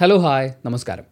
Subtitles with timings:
[0.00, 1.04] Hello hi നമസ്കാരം.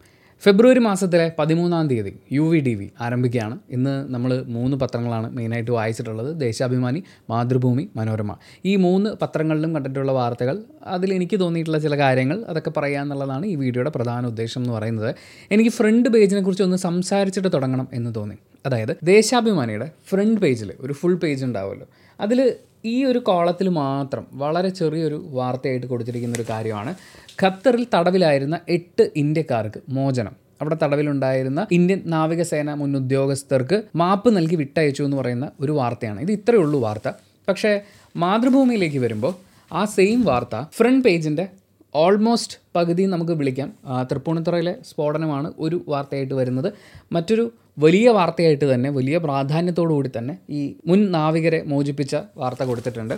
[0.43, 3.59] ഫെബ്രുവരി മാസത്തിലെ പതിമൂന്നാം തീയതി യു വി ഡി വി ആരംഭിക്കുകയാണ്.
[3.69, 6.39] ഇന്ന് നമ്മൾ മൂന്ന് പത്രങ്ങളാണ് മെയിനായിട്ട് വായിച്ചിട്ടുള്ളത്.
[6.39, 8.35] ദേശാഭിമാനി മാതൃഭൂമി മനോരമ.
[8.65, 10.57] ഈ മൂന്ന് പത്രങ്ങളിലും കണ്ടിട്ടുള്ള വാർത്തകൾ
[10.95, 15.15] അതിൽ എനിക്ക് തോന്നിയിട്ടുള്ള ചില കാര്യങ്ങൾ അതൊക്കെ പറയാമെന്നുള്ളതാണ് ഈ വീഡിയോയുടെ പ്രധാന ഉദ്ദേശം എന്ന് പറയുന്നത്.
[15.51, 18.37] എനിക്ക് ഫ്രണ്ട് പേജിനെ കുറിച്ച് ഒന്ന് സംസാരിച്ചിട്ട് തുടങ്ങണം എന്ന് തോന്നി.
[18.65, 21.87] അതായത് ദേശാഭിമാനിയുടെ ഫ്രണ്ട് പേജിൽ ഒരു ഫുൾ പേജ് ഉണ്ടാവുമല്ലോ.
[22.21, 22.41] അതിൽ
[22.85, 26.95] ഈ ഒരു കോളത്തിൽ മാത്രം വളരെ ചെറിയൊരു വാർത്തയായിട്ട് കൊടുത്തിരിക്കുന്ന ഒരു കാര്യമാണ്.
[27.43, 30.35] ഖത്തറിൽ തടവിലായിരുന്ന എട്ട് ഇന്ത്യക്കാർക്ക് മോചനം.
[30.61, 36.21] അവിടെ തടവിലുണ്ടായിരുന്ന ഇന്ത്യൻ നാവികസേന മുൻ ഉദ്യോഗസ്ഥർക്ക് മാപ്പ് നൽകി വിട്ടയച്ചു എന്ന് പറയുന്ന ഒരു വാർത്തയാണ്.
[36.21, 37.11] ഇത് ഇത്രയേ ഉള്ളൂ വാർത്ത.
[37.47, 37.81] പക്ഷേ
[38.15, 39.33] മാതൃഭൂമിയിലേക്ക് വരുമ്പോൾ
[39.71, 41.47] ആ സെയിം വാർത്ത ഫ്രണ്ട് പേജിന്റെ
[41.95, 43.73] ഓൾമോസ്റ്റ് പകുതി നമുക്ക് വിളിക്കാം.
[44.11, 46.73] തൃപ്പൂണിത്തുറയിലെ സ്ഫോടനമാണ് ഒരു വാർത്തയായിട്ട് വരുന്നത്.
[47.11, 50.59] മറ്റൊരു വലിയ വാർത്തയായിട്ട് തന്നെ വലിയ പ്രാധാന്യത്തോടു കൂടി തന്നെ ഈ
[50.89, 53.15] മുൻ നാവികരെ മോചിപ്പിച്ച വാർത്ത കൊടുത്തിട്ടുണ്ട്.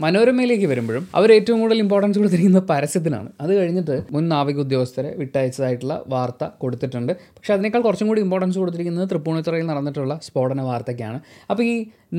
[0.00, 3.28] മനോരമയിലേക്ക് വരുമ്പോഴും അവർ ഏറ്റവും കൂടുതൽ ഇമ്പോർട്ടൻസ് കൊടുത്തിരിക്കുന്നത് പരസ്യത്തിനാണ്.
[3.42, 7.12] അത് കഴിഞ്ഞിട്ട് മുൻ നാവിക ഉദ്യോഗസ്ഥരെ വിട്ടയച്ചതായിട്ടുള്ള വാർത്ത കൊടുത്തിട്ടുണ്ട്.
[7.36, 11.20] പക്ഷേ അതിനേക്കാൾ കുറച്ചും കൂടി ഇമ്പോർട്ടൻസ് കൊടുത്തിരിക്കുന്നത് തൃപ്പൂണിത്തുറയിൽ നടന്നിട്ടുള്ള സ്ഫോടന വാർത്തയ്ക്കാണ്.
[11.50, 11.74] അപ്പോൾ ഈ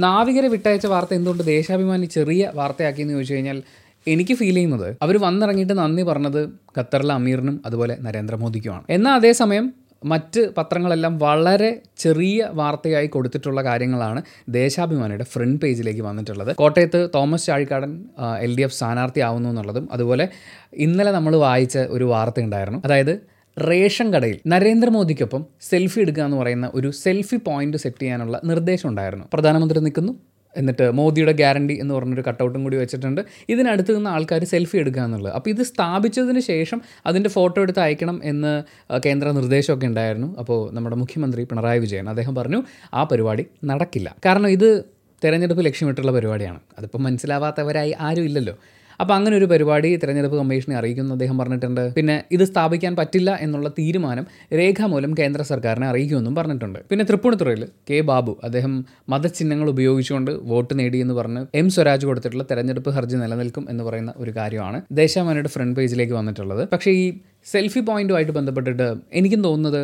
[0.05, 3.59] നാവികരെ വിട്ടയച്ച വാർത്ത എന്തുകൊണ്ട് ദേശാഭിമാനി ചെറിയ വാർത്തയാക്കിയെന്ന് ചോദിച്ചു കഴിഞ്ഞാൽ
[4.07, 6.41] എനിക്ക് ഫീൽ ചെയ്യുന്നത് അവർ വന്നിറങ്ങിയിട്ട് നന്ദി പറഞ്ഞത്
[6.77, 8.85] ഖത്തറിലെ അമീറിനും അതുപോലെ നരേന്ദ്രമോദിക്കുമാണ്.
[8.97, 9.65] എന്നാൽ അതേസമയം
[10.03, 16.55] മറ്റ് പത്രങ്ങളെല്ലാം വളരെ ചെറിയ വാർത്തയായി കൊടുത്തിട്ടുള്ള കാര്യങ്ങളാണ് ദേശാഭിമാനിയുടെ ഫ്രണ്ട് പേജിലേക്ക് വന്നിട്ടുള്ളത്.
[16.55, 18.05] കോട്ടയത്ത് Thomas Chazhikadan
[18.39, 20.27] L D F സ്ഥാനാർത്ഥിയാവുന്നു എന്നുള്ളതും അതുപോലെ
[20.73, 22.81] ഇന്നലെ നമ്മൾ വായിച്ച ഒരു വാർത്ത ഉണ്ടായിരുന്നു.
[22.85, 23.21] അതായത്
[23.57, 29.25] റേഷൻ കടയിൽ നരേന്ദ്രമോദിക്കൊപ്പം സെൽഫി എടുക്കുക എന്ന് പറയുന്ന ഒരു സെൽഫി പോയിന്റ് സെറ്റ് ചെയ്യാനുള്ള നിർദ്ദേശം ഉണ്ടായിരുന്നു.
[29.33, 30.13] പ്രധാനമന്ത്രി നിൽക്കുന്നു
[30.57, 33.21] എന്നിട്ട് മോദിയുടെ ഗ്യാരണ്ടി എന്ന് പറഞ്ഞൊരു കട്ടൗട്ടും കൂടി വെച്ചിട്ടുണ്ട്.
[33.49, 35.33] ഇതിനടുത്ത് നിന്ന് ആൾക്കാർ സെൽഫി എടുക്കുക എന്നുള്ളത്.
[35.33, 38.63] അപ്പോൾ ഇത് സ്ഥാപിച്ചതിന് ശേഷം അതിന്റെ ഫോട്ടോ എടുത്ത് അയക്കണം എന്ന്
[39.05, 40.37] കേന്ദ്ര നിർദ്ദേശമൊക്കെ ഉണ്ടായിരുന്നു.
[40.39, 44.15] അപ്പോൾ നമ്മുടെ മുഖ്യമന്ത്രി പിണറായി വിജയൻ അദ്ദേഹം പറഞ്ഞു ആ പരിപാടി നടക്കില്ല.
[44.25, 44.83] കാരണം ഇത്
[45.23, 46.59] തെരഞ്ഞെടുപ്പ് ലക്ഷ്യമിട്ടുള്ള പരിപാടിയാണ്.
[46.77, 48.57] അതിപ്പോൾ മനസ്സിലാവാത്തവരായി ആരും ഇല്ലല്ലോ.
[49.01, 51.93] അപ്പോൾ അങ്ങനെ ഒരു പരിപാടി തെരഞ്ഞെടുപ്പ് കമ്മീഷനെ അറിയിക്കുന്നു അദ്ദേഹം പറഞ്ഞിട്ടുണ്ട്.
[51.97, 54.25] പിന്നെ ഇത് സ്ഥാപിക്കാൻ പറ്റില്ല എന്നുള്ള തീരുമാനം
[54.59, 56.79] രേഖാമൂലം കേന്ദ്ര സർക്കാരിനെ അറിയിക്കുമെന്നും പറഞ്ഞിട്ടുണ്ട്.
[56.91, 58.73] പിന്നെ തൃപ്പൂണിത്തുറയിൽ കെ ബാബു അദ്ദേഹം
[59.09, 64.79] മതചിഹ്നങ്ങൾ ഉപയോഗിച്ചുകൊണ്ട് വോട്ട് നേടിയെന്ന് പറഞ്ഞ് എം സ്വരാജ് കൊടുത്തിട്ടുള്ള തെരഞ്ഞെടുപ്പ് ഹർജി നിലനിൽക്കും എന്ന് പറയുന്ന ഒരു കാര്യമാണ്.
[65.01, 66.63] ദേശാമാനയുടെ ഫ്രണ്ട് പേജിലേക്ക് വന്നിട്ടുള്ളത്.
[66.73, 67.05] പക്ഷേ ഈ
[67.45, 69.81] സെൽഫി പോയിന്റുമായിട്ട് ബന്ധപ്പെട്ടിട്ട് എനിക്കും തോന്നുന്നത്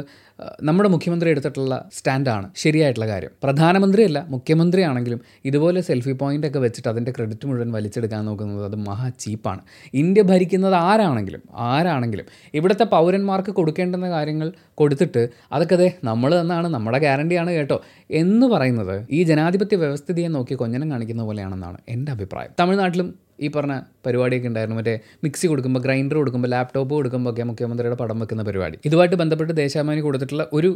[0.63, 2.47] നമ്മുടെ മുഖ്യമന്ത്രി എടുത്തിട്ടുള്ള സ്റ്റാൻഡാണ്.
[2.55, 3.31] ശരിയായിട്ടുള്ള കാര്യം.
[3.43, 9.61] പ്രധാനമന്ത്രിയല്ല മുഖ്യമന്ത്രിയാണെങ്കിലും ഇതുപോലെ സെൽഫി പോയിന്റൊക്കെ വെച്ചിട്ട് അതിന്റെ ക്രെഡിറ്റ് മുഴുവൻ വലിച്ചെടുക്കാൻ നോക്കുന്നത് അത് മഹാ ചീപ്പാണ്.
[9.93, 17.51] ഇന്ത്യ ഭരിക്കുന്നത് ആരാണെങ്കിലും ആരാണെങ്കിലും ഇവിടുത്തെ പൗരന്മാർക്ക് കൊടുക്കേണ്ടുന്ന കാര്യങ്ങൾ കൊടുത്തിട്ട് അതൊക്കെ അതെ നമ്മൾ തന്നാണ് നമ്മുടെ ഗ്യാരണ്ടിയാണ്
[17.51, 22.51] കേട്ടോ എന്ന് പറയുന്നത് ഈ ജനാധിപത്യ വ്യവസ്ഥിതിയെ നോക്കി കൊഞ്ഞനം കാണിക്കുന്ന പോലെയാണെന്നാണ് എന്റെ അഭിപ്രായം.
[22.59, 23.73] തമിഴ്നാട്ടിലും ഈ പറഞ്ഞ
[24.05, 24.77] പരിപാടിയൊക്കെ ഉണ്ടായിരുന്നു.
[24.79, 28.77] മറ്റേ മിക്സി കൊടുക്കുമ്പോൾ ഗ്രൈൻഡർ കൊടുക്കുമ്പോൾ ലാപ്ടോപ്പ് കൊടുക്കുമ്പോൾ ഒക്കെ മുഖ്യമന്ത്രിയുടെ പടം വെക്കുന്ന പരിപാടി.
[28.85, 30.71] ഇതുമായിട്ട് ബന്ധപ്പെട്ട് ദേശാഭിമാനി കൊടുത്തിട്ടുള്ള ഒരു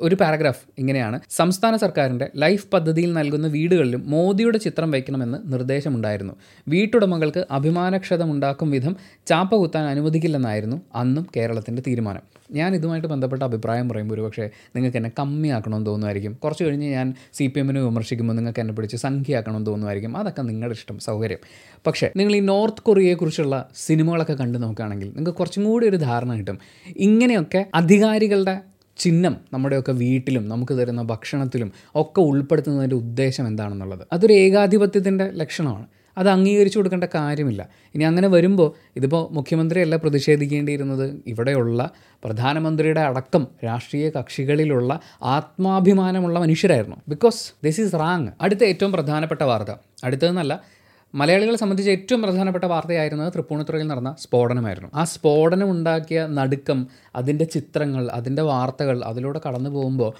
[0.00, 1.20] ഒരു പാരഗ്രാഫ് ഇങ്ങനെയാണ്.
[1.30, 6.34] സംസ്ഥാന സർക്കാരിന്റെ ലൈഫ് പദ്ധതിയിൽ നൽകുന്ന വീടുകളിലും മോദിയുടെ ചിത്രം വയ്ക്കണമെന്ന് നിർദ്ദേശമുണ്ടായിരുന്നു.
[6.68, 12.20] വീട്ടുടമകൾക്ക് അഭിമാനക്ഷതമുണ്ടാക്കും വിധം ചാപ്പ കുത്താൻ അനുവദിക്കില്ലെന്നായിരുന്നു അന്നും കേരളത്തിന്റെ തീരുമാനം.
[12.52, 16.32] ഞാൻ ഇതുമായിട്ട് ബന്ധപ്പെട്ട അഭിപ്രായം പറയുമ്പോൾ ഒരു പക്ഷേ നിങ്ങൾക്ക് എന്നെ കമ്മിയാക്കണമെന്ന് തോന്നുമായിരിക്കും.
[16.32, 20.16] കുറച്ച് കഴിഞ്ഞ് ഞാൻ സി പി എമ്മിനെ വിമർശിക്കുമ്പോൾ നിങ്ങൾക്ക് എന്നെ പിടിച്ച് സംഖ്യയാക്കണമെന്ന് തോന്നുമായിരിക്കും.
[20.16, 21.38] അതൊക്കെ നിങ്ങളുടെ ഇഷ്ടം സൗകര്യം.
[21.86, 26.58] പക്ഷേ നിങ്ങൾ ഈ നോർത്ത് കൊറിയയെക്കുറിച്ചുള്ള സിനിമകളൊക്കെ കണ്ടു നോക്കുകയാണെങ്കിൽ നിങ്ങൾക്ക് കുറച്ചും കൂടി ഒരു ധാരണ കിട്ടും.
[26.96, 28.60] ഇങ്ങനെയൊക്കെ അധികാരികളുടെ
[28.98, 34.06] ചിഹ്നം നമ്മുടെയൊക്കെ വീട്ടിലും നമുക്ക് തരുന്ന ഭക്ഷണത്തിലും ഒക്കെ ഉൾപ്പെടുത്തുന്നതിന്റെ ഉദ്ദേശം എന്താണെന്നുള്ളത്.
[34.12, 35.86] അതൊരു ഏകാധിപത്യത്തിന്റെ ലക്ഷണമാണ്.
[36.18, 37.68] അത് അംഗീകരിച്ചു കൊടുക്കേണ്ട കാര്യമില്ല.
[37.94, 41.22] ഇനി അങ്ങനെ വരുമ്പോൾ ഇതിപ്പോൾ മുഖ്യമന്ത്രിയല്ല പ്രതിഷേധിക്കേണ്ടിയിരുന്നത്.
[41.26, 41.90] ഇവിടെയുള്ള
[42.24, 46.96] പ്രധാനമന്ത്രിയുടെ അടക്കം രാഷ്ട്രീയ കക്ഷികളിലുള്ള ആത്മാഭിമാനമുള്ള മനുഷ്യരായിരുന്നു.
[47.08, 49.74] ബിക്കോസ് ദിസ് ഈസ് റാങ് അടുത്ത ഏറ്റവും പ്രധാനപ്പെട്ട വാർത്ത.
[50.04, 50.77] അടുത്തതെന്നല്ല
[51.14, 54.90] മലയാളികളെ സംബന്ധിച്ച് ഏറ്റവും പ്രധാനപ്പെട്ട വാർത്തയായിരുന്നത് തൃപ്പൂണിത്തുറയിൽ നടന്ന സ്ഫോടനമായിരുന്നു.
[54.94, 56.86] ആ സ്ഫോടനം ഉണ്ടാക്കിയ നടുക്കം
[57.16, 60.12] അതിന്റെ ചിത്രങ്ങൾ അതിന്റെ വാർത്തകൾ അതിലൂടെ കടന്നു പോകുമ്പോൾ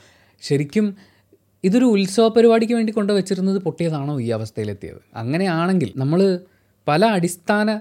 [0.42, 0.96] ശരിക്കും
[1.64, 5.00] ഇതൊരു ഉത്സവ പരിപാടിക്ക് വേണ്ടി കൊണ്ടുവച്ചിരുന്നത് പൊട്ടിയതാണോ ഈ അവസ്ഥയിലെത്തിയത്?
[5.14, 6.38] അങ്ങനെയാണെങ്കിൽ നമ്മൾ
[6.86, 7.80] പല അടിസ്ഥാന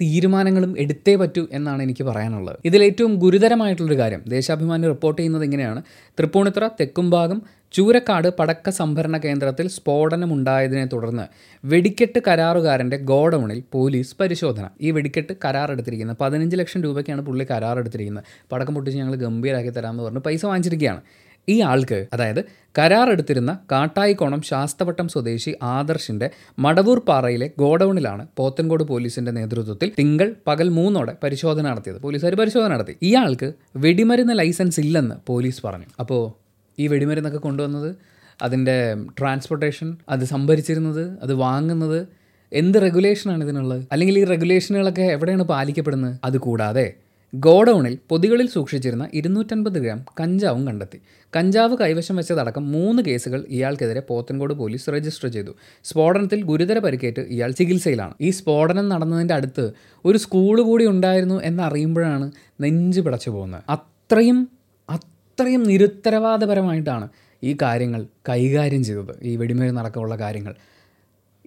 [0.00, 2.58] തീരുമാനങ്ങളും എടുത്തേ പറ്റൂ എന്നാണ് എനിക്ക് പറയാനുള്ളത്.
[2.64, 5.82] ഇതിലേറ്റവും ഗുരുതരമായിട്ടുള്ളൊരു കാര്യം ദേശാഭിമാനി റിപ്പോർട്ട് ചെയ്യുന്നത് ഇങ്ങനെയാണ്.
[6.18, 7.42] തൃപ്പൂണിത്തുറ തെക്കുംഭാഗം
[7.72, 11.26] ചൂരക്കാട് പടക്ക സംഭരണ കേന്ദ്രത്തിൽ സ്ഫോടനമുണ്ടായതിനെ തുടർന്ന്
[11.64, 14.68] വെടിക്കെട്ട് കരാറുകാരന്റെ ഗോഡൗണിൽ പോലീസ് പരിശോധന.
[14.80, 20.02] ഈ വെടിക്കെട്ട് കരാർ എടുത്തിരിക്കുന്നത് പതിനഞ്ച് ലക്ഷം രൂപയ്ക്കാണ് പുള്ളി കരാർ എടുത്തിരിക്കുന്നത് പടക്കം പൊട്ടിച്ച് ഞങ്ങൾ ഗംഭീരാക്കി തരാമെന്ന്
[20.02, 21.02] പറഞ്ഞ് പൈസ വാങ്ങിച്ചിരിക്കുകയാണ്.
[21.48, 22.44] ഈ ആൾക്ക് അതായത്
[22.78, 31.68] കരാറെടുത്തിരുന്ന കാട്ടായിക്കോണം ശാസ്തവട്ടം സ്വദേശി ആദർശിന്റെ മടവൂർ പാറയിലെ ഗോഡൌണിലാണ് പോത്തൻകോട് പോലീസിന്റെ നേതൃത്വത്തിൽ തിങ്കൾ പകൽ മൂന്നോടെ പരിശോധന
[31.68, 32.00] നടത്തിയത്.
[32.00, 32.96] പോലീസുകാർ പരിശോധന നടത്തി.
[33.02, 35.86] ഇയാൾക്ക് വെടിമരുന്ന് ലൈസൻസ് ഇല്ലെന്ന് പോലീസ് പറഞ്ഞു.
[36.00, 36.22] അപ്പോൾ
[36.78, 37.96] ഈ വെടിമരുന്നൊക്കെ കൊണ്ടുവന്നത്
[38.42, 42.08] അതിന്റെ ട്രാൻസ്പോർട്ടേഷൻ അത് സംഭരിച്ചിരുന്നത് അത് വാങ്ങുന്നത്
[42.52, 43.82] എന്ത് റെഗുലേഷനാണ് ഇതിനുള്ളത്?
[43.92, 46.16] അല്ലെങ്കിൽ ഈ റെഗുലേഷനുകളൊക്കെ എവിടെയാണ് പാലിക്കപ്പെടുന്നത്?
[46.24, 46.94] അതുകൂടാതെ
[47.34, 51.00] ഗോഡൌണിൽ പൊതികളിൽ സൂക്ഷിച്ചിരുന്ന ഇരുന്നൂറ്റൻപത് ഗ്രാം കഞ്ചാവും കണ്ടെത്തി.
[51.36, 55.50] കഞ്ചാവ് കൈവശം വെച്ചതടക്കം മൂന്ന് കേസുകൾ ഇയാൾക്കെതിരെ പോത്തൻകോട് പോലീസ് രജിസ്റ്റർ ചെയ്തു.
[55.84, 58.14] സ്ഫോടനത്തിൽ ഗുരുതര പരിക്കേറ്റ് ഇയാൾ ചികിത്സയിലാണ്.
[58.20, 59.72] ഈ സ്ഫോടനം നടന്നതിന്റെ അടുത്ത്
[60.04, 63.62] ഒരു സ്കൂൾ കൂടി ഉണ്ടായിരുന്നു എന്നറിയുമ്പോഴാണ് നെഞ്ച് പിടച്ചു പോകുന്നത്.
[63.68, 64.48] അത്രയും
[64.90, 67.08] അത്രയും നിരുത്തരവാദപരമായിട്ടാണ്
[67.42, 69.18] ഈ കാര്യങ്ങൾ കൈകാര്യം ചെയ്തത്.
[69.22, 70.54] ഈ വെടിമരുന്നടക്കമുള്ള കാര്യങ്ങൾ.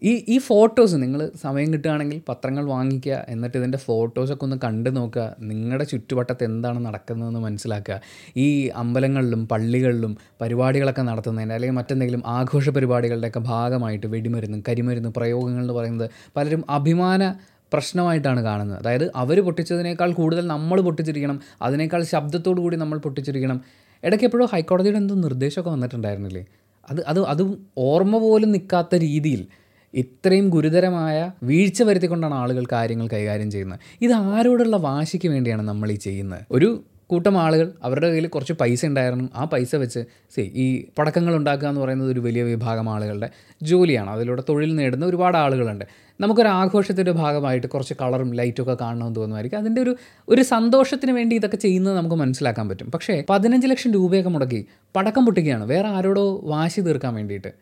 [0.04, 5.84] ഈ ഈ ഫോട്ടോസ് നിങ്ങൾ സമയം കിട്ടുകയാണെങ്കിൽ പത്രങ്ങൾ വാങ്ങിക്കുക എന്നിട്ട് ഇതിന്റെ ഫോട്ടോസൊക്കെ ഒന്ന് കണ്ടു നോക്കുക നിങ്ങളുടെ
[5.84, 8.02] ചുറ്റുവട്ടത്ത് എന്താണ് നടക്കുന്നതെന്ന് മനസ്സിലാക്കുക.
[8.38, 16.10] ഈ അമ്പലങ്ങളിലും പള്ളികളിലും പരിപാടികളൊക്കെ നടത്തുന്നതിന്റെ അല്ലെങ്കിൽ മറ്റെന്തെങ്കിലും ആഘോഷ പരിപാടികളുടെയൊക്കെ ഭാഗമായിട്ട് വെടിമരുന്നും കരിമരുന്ന് പ്രയോഗങ്ങൾ എന്ന് പറയുന്നത്
[16.36, 17.34] പലരും അഭിമാന
[17.74, 18.80] പ്രശ്നമായിട്ടാണ് കാണുന്നത്.
[18.80, 23.62] അതായത് അവർ പൊട്ടിച്ചതിനേക്കാൾ കൂടുതൽ നമ്മൾ പൊട്ടിച്ചിരിക്കണം അതിനേക്കാൾ ശബ്ദത്തോടു കൂടി നമ്മൾ പൊട്ടിച്ചിരിക്കണം.
[24.04, 26.46] ഇടയ്ക്ക് എപ്പോഴും ഹൈക്കോടതിയുടെ എന്തോ നിർദ്ദേശമൊക്കെ വന്നിട്ടുണ്ടായിരുന്നില്ലേ?
[26.90, 29.48] അത് അത് അതും ഓർമ്മ പോലും നിൽക്കാത്ത രീതിയിൽ
[29.94, 33.80] ഇത്രയും ഗുരുതരമായ വീഴ്ച വരുത്തിക്കൊണ്ടാണ് ആളുകൾ കാര്യങ്ങൾ കൈകാര്യം ചെയ്യുന്നത്.
[34.02, 36.42] ഇത് ആരോടുള്ള വാശിക്ക് വേണ്ടിയാണ് നമ്മൾ ഈ ചെയ്യുന്നത്.
[36.52, 39.30] ഒരു കൂട്ടം ആളുകൾ അവരുടെ കയ്യിൽ കുറച്ച് പൈസ ഉണ്ടായിരുന്നു.
[39.36, 40.00] ആ പൈസ വെച്ച്
[40.36, 43.30] സി ഈ പടക്കങ്ങൾ ഉണ്ടാക്കുക എന്ന് പറയുന്നത് ഒരു വലിയ വിഭാഗം ആളുകളുടെ
[43.62, 44.10] ജോലിയാണ്.
[44.10, 45.86] അതിലൂടെ തൊഴിൽ നേടുന്ന ഒരുപാട് ആളുകളുണ്ട്.
[46.20, 49.58] നമുക്കൊരു ആഘോഷത്തിന്റെ ഭാഗമായിട്ട് കുറച്ച് കളറും ലൈറ്റൊക്കെ കാണണമെന്ന് തോന്നുമായിരിക്കും.
[49.58, 49.96] അതിന്റെ ഒരു
[50.30, 52.92] ഒരു സന്തോഷത്തിന് വേണ്ടി ഇതൊക്കെ ചെയ്യുന്നത് നമുക്ക് മനസ്സിലാക്കാൻ പറ്റും.
[52.92, 54.66] പക്ഷേ പതിനഞ്ച് ലക്ഷം രൂപയൊക്കെ മുടക്കി
[54.96, 55.64] പടക്കം പൊട്ടിക്കുകയാണ്.
[55.64, 57.54] വേറെ ആരോടോ വാശി തീർക്കാൻ വേണ്ടിയിട്ട്.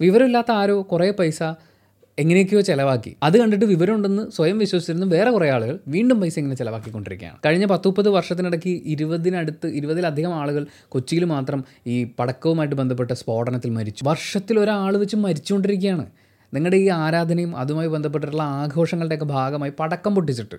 [0.00, 1.42] വിവരമില്ലാത്ത ആരോ കുറേ പൈസ
[2.18, 3.16] എങ്ങനെയൊക്കെയോ ചിലവാക്കി.
[3.22, 7.38] അത് കണ്ടിട്ട് വിവരമുണ്ടെന്ന് സ്വയം വിശ്വസിച്ചിരുന്ന വേറെ കുറേ ആളുകൾ വീണ്ടും പൈസ ഇങ്ങനെ ചിലവാക്കിക്കൊണ്ടിരിക്കുകയാണ്.
[7.46, 14.04] കഴിഞ്ഞ പത്ത് മുപ്പത് വർഷത്തിനിടയ്ക്ക് ഇരുപതിനടുത്ത് ഇരുപതിലധികം ആളുകൾ കൊച്ചിയിൽ മാത്രം ഈ പടക്കവുമായിട്ട് ബന്ധപ്പെട്ട സ്ഫോടനത്തിൽ മരിച്ചു.
[14.04, 16.06] വർഷത്തിൽ ഒരാൾ വെച്ച് മരിച്ചുകൊണ്ടിരിക്കുകയാണ്.
[16.54, 20.56] നിങ്ങളുടെ ഈ ആരാധനയും അതുമായി ബന്ധപ്പെട്ടിട്ടുള്ള ആഘോഷങ്ങളുടെയൊക്കെ ഭാഗമായി പടക്കം പൊട്ടിച്ചിട്ട്.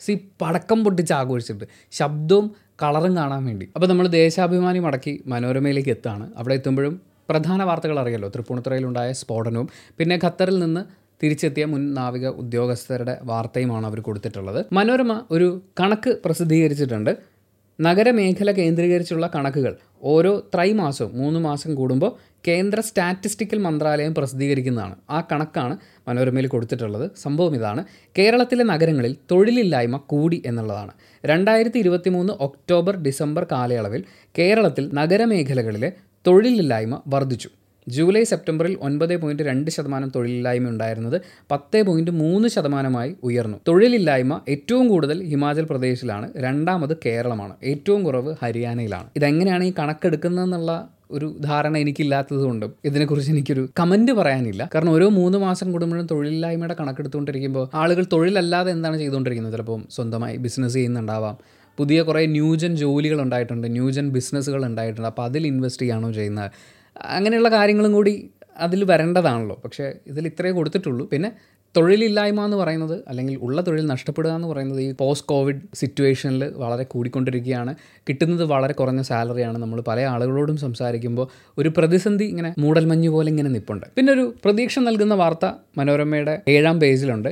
[0.00, 1.64] സി പടക്കം പൊട്ടിച്ച് ആഘോഷിച്ചിട്ട്.
[1.92, 3.68] ശബ്ദവും കളറും കാണാൻ വേണ്ടി.
[3.74, 6.30] അപ്പോൾ നമ്മൾ ദേശാഭിമാനി മടക്കി മനോരമയിലേക്ക് എത്താണ്.
[6.36, 8.28] അവിടെ എത്തുമ്പോഴും പ്രധാന വാർത്തകൾ അറിയാലോ.
[8.28, 14.66] തൃപ്പൂണിത്തുറയിലുണ്ടായ സ്ഫോടനവും പിന്നെ ഖത്തറിൽ നിന്ന് തിരിച്ചെത്തിയ മുൻ നാവിക ഉദ്യോഗസ്ഥരുടെ വാർത്തയുമാണ് അവർ കൊടുത്തിട്ടുള്ളത്.
[14.72, 17.38] മനോരമ ഒരു കണക്ക് പ്രസിദ്ധീകരിച്ചിട്ടുണ്ട്.
[17.80, 22.12] നഗരമേഖല കേന്ദ്രീകരിച്ചുള്ള കണക്കുകൾ ഓരോ ത്രൈമാസവും മൂന്ന് മാസം കൂടുമ്പോൾ
[22.48, 24.96] കേന്ദ്ര സ്റ്റാറ്റിസ്റ്റിക്കൽ മന്ത്രാലയം പ്രസിദ്ധീകരിക്കുന്നതാണ്.
[25.10, 25.78] ആ കണക്കാണ്
[26.08, 27.10] മനോരമയിൽ കൊടുത്തിട്ടുള്ളത്.
[27.16, 27.84] സംഭവം ഇതാണ്.
[28.18, 30.90] കേരളത്തിലെ നഗരങ്ങളിൽ തൊഴിലില്ലായ്മ കൂടി എന്നുള്ളതാണ്.
[31.26, 34.04] രണ്ടായിരത്തി ഇരുപത്തി മൂന്ന് ഒക്ടോബർ ഡിസംബർ കാലയളവിൽ
[34.38, 35.92] കേരളത്തിൽ നഗരമേഖലകളിലെ
[36.26, 37.48] തൊഴിലില്ലായ്മ വർദ്ധിച്ചു.
[37.88, 41.20] ജൂലൈ സെപ്റ്റംബറിൽ ഒൻപത് പോയിന്റ് രണ്ട് ശതമാനം തൊഴിലില്ലായ്മ ഉണ്ടായിരുന്നത്
[41.50, 43.58] പത്ത് പോയിന്റ് മൂന്ന് ശതമാനമായി ഉയർന്നു.
[43.68, 47.54] തൊഴിലില്ലായ്മ ഏറ്റവും കൂടുതൽ ഹിമാചൽ പ്രദേശിലാണ് രണ്ടാമത് കേരളമാണ്.
[47.64, 49.06] ഏറ്റവും കുറവ് ഹരിയാനയിലാണ്.
[49.16, 54.68] ഇതെങ്ങനെയാണ് ഈ കണക്കെടുക്കുന്നതെന്നുള്ള ഒരു ധാരണ എനിക്കില്ലാത്തത് കൊണ്ടും ഇതിനെക്കുറിച്ച് എനിക്കൊരു കമന്റ് പറയാനില്ല.
[54.74, 59.54] കാരണം ഓരോ മൂന്ന് മാസം കൂടുമ്പോഴും തൊഴിലില്ലായ്മയുടെ കണക്കെടുത്തുകൊണ്ടിരിക്കുമ്പോൾ ആളുകൾ തൊഴിലല്ലാതെ എന്താണ് ചെയ്തുകൊണ്ടിരിക്കുന്നത്?
[59.54, 65.82] ചിലപ്പോൾ സ്വന്തമായി ബിസിനസ് ചെയ്യുന്നുണ്ടാവാം പുതിയ കുറേ ന്യൂജൻ ജോലികൾ ഉണ്ടായിട്ടുണ്ട് ന്യൂജൻ ബിസിനസ്സുകൾ ഉണ്ടായിട്ടുണ്ട് അപ്പോൾ അതിൽ ഇൻവെസ്റ്റ്
[65.82, 66.50] ചെയ്യാണോ ചെയ്യുന്നത്?
[66.96, 69.56] അങ്ങനെയുള്ള കാര്യങ്ങളും കൂടി അതിൽ വരേണ്ടതാണല്ലോ.
[69.64, 71.04] പക്ഷേ ഇതിൽ ഇത്രയേ കൊടുത്തിട്ടുള്ളൂ.
[71.12, 71.30] പിന്നെ
[71.76, 77.74] തൊഴിലില്ലായ്മ എന്ന് പറയുന്നത് അല്ലെങ്കിൽ ഉള്ള തൊഴിൽ നഷ്ടപ്പെടുക എന്ന് പറയുന്നത് ഈ പോസ്റ്റ് കോവിഡ് സിറ്റുവേഷനിൽ വളരെ കൂടിക്കൊണ്ടിരിക്കുകയാണ്.
[78.08, 79.58] കിട്ടുന്നത് വളരെ കുറഞ്ഞ സാലറിയാണ്.
[79.58, 81.26] നമ്മൾ പല ആളുകളോടും സംസാരിക്കുമ്പോൾ
[81.58, 85.46] ഒരു പ്രതിസന്ധി ഇങ്ങനെ മൂടൽമഞ്ഞ് പോലെ ഇങ്ങനെ നിൽപ്പുണ്ട് പിന്നെ ഒരു പ്രതീക്ഷ നൽകുന്ന വാർത്ത
[85.78, 87.30] മനോരമയുടെ ഏഴാം പേജിലുണ്ട്.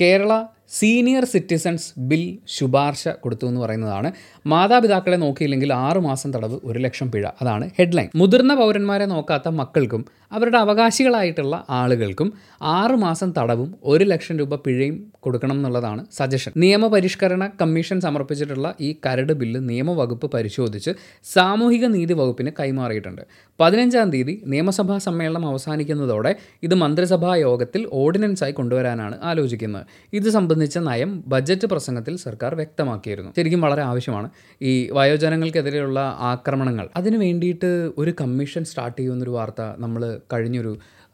[0.00, 0.32] കേരള
[0.70, 4.12] സീനിയർ സിറ്റിസൺസ് ബിൽ ശുപാർശ കൊടുത്തു എന്ന് പറയുന്നതാണ്.
[4.46, 7.28] മാതാപിതാക്കളെ നോക്കിയില്ലെങ്കിൽ ആറുമാസം തടവ് ഒരു ലക്ഷം പിഴ.
[7.42, 8.08] അതാണ് ഹെഡ്ലൈൻ.
[8.14, 12.32] മുതിർന്ന പൗരന്മാരെ നോക്കാത്ത മക്കൾക്കും അവരുടെ അവകാശികളായിട്ടുള്ള ആളുകൾക്കും
[12.62, 19.60] ആറുമാസം തടവും ഒരു ലക്ഷം രൂപ പിഴയും കൊടുക്കണം എന്നുള്ളതാണ് സജഷൻ നിയമപരിഷ്കരണ കമ്മീഷൻ സമർപ്പിച്ചിട്ടുള്ള ഈ കരട് ബില്ല്
[19.70, 20.92] നിയമവകുപ്പ് പരിശോധിച്ച്
[21.32, 23.22] സാമൂഹിക നീതി വകുപ്പിന് കൈമാറിയിട്ടുണ്ട്.
[23.60, 26.32] പതിനഞ്ചാം തീയതി നിയമസഭാ സമ്മേളനം അവസാനിക്കുന്നതോടെ
[26.62, 29.86] ഇത് മന്ത്രിസഭാ യോഗത്തിൽ ഓർഡിനൻസായി കൊണ്ടുവരാനാണ് ആലോചിക്കുന്നത്.
[30.12, 33.32] ഇത് സംബന്ധിച്ച നയം ബജറ്റ് പ്രസംഗത്തിൽ സർക്കാർ വ്യക്തമാക്കിയിരുന്നു.
[33.36, 34.28] ശരിക്കും വളരെ ആവശ്യമാണ്.
[34.62, 36.00] ഈ വയോജനങ്ങൾക്കെതിരെയുള്ള
[36.32, 36.88] ആക്രമണങ്ങൾ.
[36.96, 40.72] അതിനു വേണ്ടിയിട്ട് ഒരു കമ്മീഷൻ സ്റ്റാർട്ട് ചെയ്യുമെന്നൊരു വാർത്ത നമ്മൾ കഴിഞ്ഞൊരു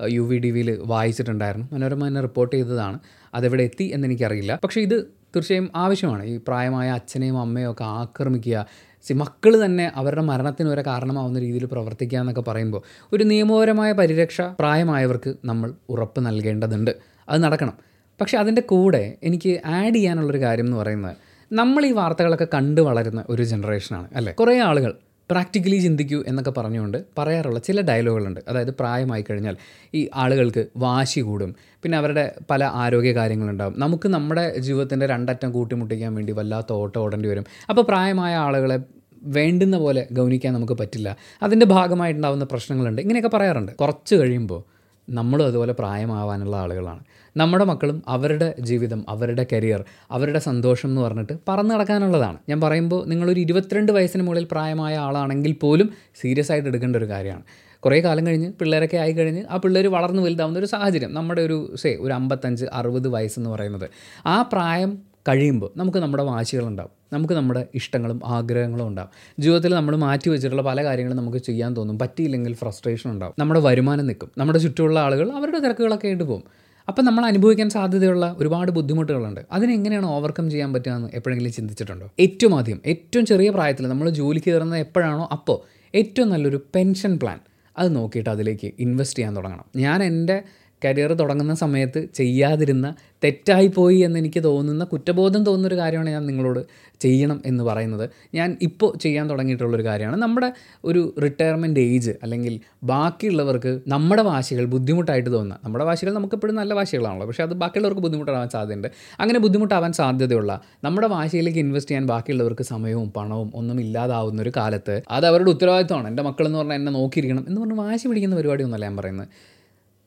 [0.08, 1.68] യു വി ഡി വിയിൽ വായിച്ചിട്ടുണ്ടായിരുന്നു.
[1.72, 2.98] മനോരമ തന്നെ റിപ്പോർട്ട് ചെയ്തതാണ്.
[3.34, 4.58] അതെവിടെ എത്തി എന്നെനിക്കറിയില്ല.
[4.64, 5.04] പക്ഷേ ഇത്
[5.36, 6.24] തീർച്ചയായും ആവശ്യമാണ്.
[6.24, 8.66] ഈ പ്രായമായ അച്ഛനെയും അമ്മയും ഒക്കെ ആക്രമിക്കുക
[9.02, 12.82] സി മക്കൾ തന്നെ അവരുടെ മരണത്തിന് വരെ കാരണമാവുന്ന രീതിയിൽ പ്രവർത്തിക്കുക എന്നൊക്കെ പറയുമ്പോൾ
[13.12, 16.96] ഒരു നിയമപരമായ പരിരക്ഷ പ്രായമായവർക്ക് നമ്മൾ ഉറപ്പ് നൽകേണ്ടതുണ്ട്.
[17.28, 17.72] അത് നടക്കണം.
[18.20, 21.16] പക്ഷേ അതിന്റെ കൂടെ എനിക്ക് ആഡ് ചെയ്യാനുള്ളൊരു കാര്യം എന്ന് പറയുന്നത്
[21.52, 24.32] നമ്മൾ ഈ വാർത്തകളൊക്കെ കണ്ടു വളരുന്ന ഒരു ജനറേഷനാണ് അല്ലേ?
[24.32, 24.94] കുറേ ആളുകൾ
[25.30, 28.40] പ്രാക്ടിക്കലി ചിന്തിക്കൂ എന്നൊക്കെ പറഞ്ഞുകൊണ്ട് പറയാറുള്ള ചില ഡയലോഗുകളുണ്ട്.
[28.48, 29.56] അതായത് പ്രായമായി കഴിഞ്ഞാൽ
[29.94, 31.54] ഈ ആളുകൾക്ക് വാശി കൂടും.
[31.82, 37.44] പിന്നെ അവരുടെ പല ആരോഗ്യ കാര്യങ്ങളുണ്ടാകും നമുക്ക് നമ്മുടെ ജീവിതത്തിന്റെ രണ്ടറ്റം കൂട്ടിമുട്ടിക്കാൻ വേണ്ടി വല്ലാത്ത ഓട്ടം ഓടേണ്ടി വരും.
[37.68, 38.78] അപ്പോൾ പ്രായമായ ആളുകളെ
[39.22, 41.16] വേണ്ടുന്ന പോലെ ഗൗനിക്കാൻ നമുക്ക് പറ്റില്ല.
[41.42, 43.02] അതിന്റെ ഭാഗമായിട്ടുണ്ടാകുന്ന പ്രശ്നങ്ങളുണ്ട്.
[43.02, 43.72] ഇങ്ങനെയൊക്കെ പറയാറുണ്ട്.
[43.72, 44.74] കുറച്ച് കഴിയുമ്പോൾ
[45.10, 47.04] നമ്മളും അതുപോലെ പ്രായമാവാനുള്ള ആളുകളാണ്.
[47.36, 52.38] നമ്മുടെ മക്കളും അവരുടെ ജീവിതം അവരുടെ കരിയർ അവരുടെ സന്തോഷം എന്ന് പറഞ്ഞിട്ട് പറന്ന് നടക്കാനുള്ളതാണ്.
[52.48, 57.42] ഞാൻ പറയുമ്പോൾ നിങ്ങളൊരു ഇരുപത്തിരണ്ട് വയസ്സിന് മുകളിൽ പ്രായമായ ആളാണെങ്കിൽ പോലും സീരിയസ് ആയിട്ട് എടുക്കേണ്ട ഒരു കാര്യമാണ്.
[57.80, 61.14] കുറേ കാലം കഴിഞ്ഞ് പിള്ളേരൊക്കെ ആയി കഴിഞ്ഞ് ആ പിള്ളേർ വളർന്നു വലുതാവുന്ന ഒരു സാഹചര്യം.
[61.14, 63.90] നമ്മുടെ ഒരു സേ ഒരു അമ്പത്തഞ്ച് അറുപത് വയസ്സെന്ന് പറയുന്നത്.
[64.26, 64.98] ആ പ്രായം
[65.28, 69.10] കഴിയുമ്പോൾ നമുക്ക് നമ്മുടെ വാശികളുണ്ടാവും നമുക്ക് നമ്മുടെ ഇഷ്ടങ്ങളും ആഗ്രഹങ്ങളും ഉണ്ടാവും.
[69.38, 71.98] ജീവിതത്തിൽ നമ്മൾ മാറ്റി വെച്ചിട്ടുള്ള പല കാര്യങ്ങളും നമുക്ക് ചെയ്യാൻ തോന്നും.
[71.98, 73.34] പറ്റിയില്ലെങ്കിൽ ഫ്രസ്ട്രേഷൻ ഉണ്ടാവും.
[73.38, 74.30] നമ്മുടെ വരുമാനം നിൽക്കും.
[74.38, 76.44] നമ്മുടെ ചുറ്റുമുള്ള ആളുകൾ അവരുടെ തിരക്കുകളൊക്കെ ആയിട്ട് പോകും.
[76.88, 79.40] അപ്പം നമ്മൾ അനുഭവിക്കാൻ സാധ്യതയുള്ള ഒരുപാട് ബുദ്ധിമുട്ടുകളുണ്ട്.
[79.52, 82.10] അതിനെങ്ങനെയാണ് ഓവർകം ചെയ്യാൻ പറ്റുകയെന്ന് എപ്പോഴെങ്കിലും ചിന്തിച്ചിട്ടുണ്ടോ?
[82.20, 87.40] ഏറ്റവും ആദ്യം ഏറ്റവും ചെറിയ പ്രായത്തിൽ നമ്മൾ ജോലിക്ക് കയറുന്നത് എപ്പോഴാണോ അപ്പോൾ ഏറ്റവും നല്ലൊരു പെൻഷൻ പ്ലാൻ
[87.78, 89.64] അത് നോക്കിയിട്ട് അതിലേക്ക് ഇൻവെസ്റ്റ് ചെയ്യാൻ തുടങ്ങണം.
[89.76, 90.42] ഞാൻ എന്റെ
[90.84, 96.60] കരിയർ തുടങ്ങുന്ന സമയത്ത് ചെയ്യാതിരുന്ന തെറ്റായിപ്പോയി എന്നെനിക്ക് തോന്നുന്ന കുറ്റബോധം തോന്നുന്ന ഒരു കാര്യമാണ് ഞാൻ നിങ്ങളോട്
[97.00, 98.10] ചെയ്യണം എന്ന് പറയുന്നത്.
[98.34, 100.16] ഞാൻ ഇപ്പോൾ ചെയ്യാൻ തുടങ്ങിയിട്ടുള്ളൊരു കാര്യമാണ്.
[100.22, 100.52] നമ്മുടെ
[100.84, 107.26] ഒരു റിട്ടയർമെന്റ് ഏജ് അല്ലെങ്കിൽ ബാക്കിയുള്ളവർക്ക് നമ്മുടെ വാശികൾ ബുദ്ധിമുട്ടായിട്ട് തോന്നുന്ന നമ്മുടെ വാശികൾ നമുക്ക് നമുക്കെപ്പോഴും നല്ല വാശികളാണല്ലോ
[107.26, 108.88] പക്ഷേ അത് ബാക്കിയുള്ളവർക്ക് ബുദ്ധിമുട്ടാവാൻ സാധ്യതയുണ്ട്.
[109.20, 110.52] അങ്ങനെ ബുദ്ധിമുട്ടാവാൻ സാധ്യതയുള്ള
[110.84, 116.22] നമ്മുടെ വാശിയിലേക്ക് ഇൻവെസ്റ്റ് ചെയ്യാൻ ബാക്കിയുള്ളവർക്ക് സമയവും പണവും ഒന്നും ഇല്ലാതാവുന്ന ഒരു കാലത്ത് അത് അവരുടെ ഉത്തരവാദിത്തമാണ് എന്റെ
[116.22, 119.28] മക്കളെന്ന് പറഞ്ഞാൽ എന്നെ നോക്കിയിരിക്കണം എന്ന് പറഞ്ഞ് വാശി പിടിക്കുന്ന പരിപാടിയൊന്നുമല്ല ഞാൻ പറയുന്നത്.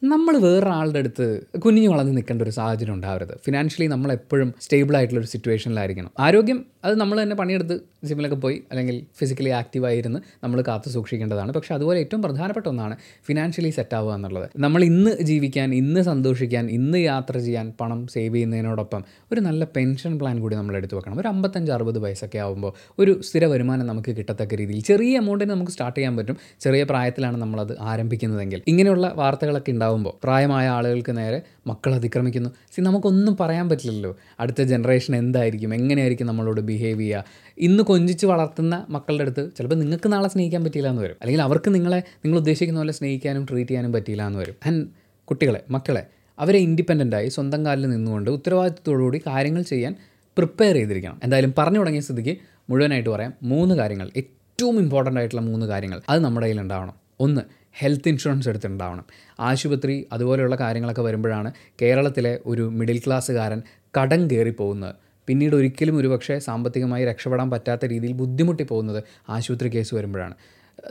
[0.04, 1.26] നമ്മൾ വേറെ വേറൊരാളുടെ അടുത്ത്
[1.60, 3.38] കുഞ്ഞു വളർന്ന് നിൽക്കേണ്ട ഒരു സാഹചര്യം ഉണ്ടാവരുത്.
[3.46, 9.06] ഫിനാൻഷ്യലി നമ്മൾ എപ്പോഴും സ്റ്റേബിൾ ആയിട്ടുള്ള ഒരു സിറ്റുവേഷനിലായിരിക്കണം ആരോഗ്യം അത് നമ്മൾ തന്നെ പണിയെടുത്ത് ജിമ്മിലൊക്കെ പോയി അല്ലെങ്കിൽ
[9.20, 11.52] ഫിസിക്കലി ആക്റ്റീവായിരുന്ന് നമ്മൾ കാത്തു സൂക്ഷിക്കേണ്ടതാണ്.
[11.52, 14.50] പക്ഷെ അതുപോലെ ഏറ്റവും പ്രധാനപ്പെട്ട ഒന്നാണ് ഫിനാൻഷ്യലി സെറ്റാവുക എന്നുള്ളത്.
[14.58, 20.40] നമ്മൾ ഇന്ന് ജീവിക്കാൻ ഇന്ന് സന്തോഷിക്കാൻ ഇന്ന് യാത്ര ചെയ്യാൻ പണം സേവ് ചെയ്യുന്നതിനോടൊപ്പം ഒരു നല്ല പെൻഷൻ പ്ലാൻ
[20.40, 21.20] കൂടി നമ്മൾ എടുത്തു വെക്കണം.
[21.20, 25.98] ഒരു അമ്പത്തഞ്ച് അറുപത് വയസ്സൊക്കെ ആകുമ്പോൾ ഒരു സ്ഥിര വരുമാനം നമുക്ക് കിട്ടത്തക്ക രീതിയിൽ ചെറിയ എമൗണ്ടിന് നമുക്ക് സ്റ്റാർട്ട്
[26.00, 26.38] ചെയ്യാൻ പറ്റും.
[26.60, 28.62] ചെറിയ പ്രായത്തിലാണ് നമ്മളത് ആരംഭിക്കുന്നതെങ്കിൽ.
[28.68, 32.50] ഇങ്ങനെയുള്ള വാർത്തകളൊക്കെ ഉണ്ടാകുമ്പോൾ പ്രായമായ ആളുകൾക്ക് നേരെ മക്കൾ അതിക്രമിക്കുന്നു.
[32.76, 34.18] സി നമുക്കൊന്നും പറയാൻ പറ്റില്ലല്ലോ.
[34.40, 35.74] അടുത്ത ജനറേഷൻ എന്തായിരിക്കും?
[35.74, 37.24] എങ്ങനെയായിരിക്കും നമ്മളോട് ബിഹേവ് ചെയ്യുക.
[37.58, 41.18] ഇന്ന് കൊഞ്ചിച്ച് വളർത്തുന്ന മക്കളുടെ അടുത്ത് ചിലപ്പോൾ നിങ്ങൾക്ക് നാളെ സ്നേഹിക്കാൻ പറ്റിയില്ല എന്ന് വരും.
[41.22, 44.56] അല്ലെങ്കിൽ അവർക്ക് നിങ്ങളെ നിങ്ങൾ ഉദ്ദേശിക്കുന്ന പോലെ സ്നേഹിക്കാനും ട്രീറ്റ് ചെയ്യാനും പറ്റിയില്ല എന്ന് വരും.
[44.66, 44.88] ആൻഡ്
[45.26, 46.04] കുട്ടികളെ മക്കളെ
[46.40, 49.96] അവരെ ഇൻഡിപെൻഡന്റായി സ്വന്തം കാലിൽ നിന്നുകൊണ്ട് ഉത്തരവാദിത്തത്തോടുകൂടി കാര്യങ്ങൾ ചെയ്യാൻ
[50.38, 51.20] പ്രിപ്പയർ ചെയ്തിരിക്കണം.
[51.24, 52.38] എന്തായാലും പറഞ്ഞു തുടങ്ങിയ സ്ഥിതിക്ക്
[52.70, 54.10] മുഴുവനായിട്ട് പറയാം മൂന്ന് കാര്യങ്ങൾ.
[54.18, 56.94] ഏറ്റവും ഇമ്പോർട്ടന്റ് ആയിട്ടുള്ള മൂന്ന് കാര്യങ്ങൾ അത് നമ്മുടെ കയ്യിൽ ഉണ്ടാവണം.
[57.20, 57.42] ഒന്ന്
[57.80, 59.06] ഹെൽത്ത് ഇൻഷുറൻസ് എടുത്തിട്ടുണ്ടാവണം.
[59.40, 63.62] ആശുപത്രി അതുപോലെയുള്ള കാര്യങ്ങളൊക്കെ വരുമ്പോഴാണ് കേരളത്തിലെ ഒരു മിഡിൽ ക്ലാസ്സുകാരൻ
[64.02, 64.96] കടം കയറി പോകുന്നത്
[65.28, 70.34] പിന്നീട് ഒരിക്കലും ഒരുപക്ഷെ സാമ്പത്തികമായി രക്ഷപ്പെടാൻ പറ്റാത്ത രീതിയിൽ ബുദ്ധിമുട്ടി പോകുന്നത് ആശുപത്രി കേസ് വരുമ്പോഴാണ്.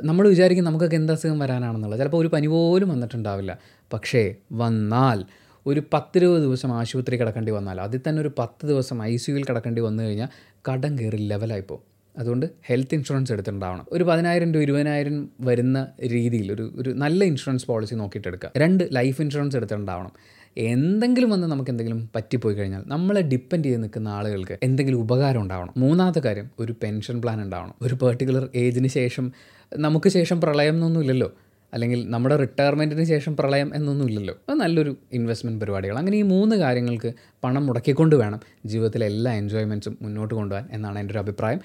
[0.02, 2.00] നമ്മൾ വിചാരിക്കും നമുക്കൊക്കെ എന്ത് അസുഖം വരാനാണെന്നുള്ളത്.
[2.00, 3.58] ചിലപ്പോൾ ഒരു പനി പോലും വന്നിട്ടുണ്ടാവില്ല.
[3.92, 5.24] പക്ഷേ വന്നാൽ
[5.66, 10.02] ഒരു പത്തിരുപത് ദിവസം ആശുപത്രി കിടക്കേണ്ടി വന്നാൽ അതിൽ തന്നെ ഒരു പത്ത് ദിവസം ഐ സിയുയിൽ കിടക്കേണ്ടി വന്നു
[10.02, 10.28] കഴിഞ്ഞാൽ
[10.70, 11.78] കടം കയറി ലെവലായിപ്പോൾ
[12.18, 13.86] അതുകൊണ്ട് ഹെൽത്ത് ഇൻഷുറൻസ് എടുത്തിട്ടുണ്ടാവണം.
[13.92, 18.50] ഒരു പതിനായിരം ടു ഇരുപതിനായിരം വരുന്ന രീതിയിൽ ഒരു ഒരു നല്ല ഇൻഷുറൻസ് പോളിസി നോക്കിയിട്ട് എടുക്കുക.
[18.56, 20.12] രണ്ട് ലൈഫ് ഇൻഷുറൻസ് എടുത്തിട്ടുണ്ടാവണം.
[20.56, 25.72] എന്തെങ്കിലും വന്ന് നമുക്ക് എന്തെങ്കിലും പറ്റിപ്പോയി കഴിഞ്ഞാൽ നമ്മളെ ഡിപ്പെൻഡ് ചെയ്ത് നിൽക്കുന്ന ആളുകൾക്ക് എന്തെങ്കിലും ഉപകാരം ഉണ്ടാവണം.
[25.76, 27.74] മൂന്നാമത്തെ കാര്യം ഒരു പെൻഷൻ പ്ലാൻ ഉണ്ടാവണം.
[27.82, 29.32] ഒരു പെർട്ടിക്കുലർ ഏജിന് ശേഷം
[29.76, 31.32] നമുക്ക് ശേഷം പ്രളയം എന്നൊന്നും ഇല്ലല്ലോ.
[31.74, 34.34] അല്ലെങ്കിൽ നമ്മുടെ റിട്ടയർമെന്റിന് ശേഷം പ്രളയം എന്നൊന്നും ഇല്ലല്ലോ.
[34.48, 35.98] അത് നല്ലൊരു ഇൻവെസ്റ്റ്മെന്റ് പരിപാടികൾ.
[35.98, 37.12] അങ്ങനെ ഈ മൂന്ന് കാര്യങ്ങൾക്ക്
[37.44, 41.60] പണം മുടക്കിക്കൊണ്ട് വേണം ജീവിതത്തിലെ എല്ലാ എൻജോയ്മെന്റ്സും മുന്നോട്ട് കൊണ്ടുപോകാൻ എന്നാണ് എന്റെ ഒരു അഭിപ്രായം.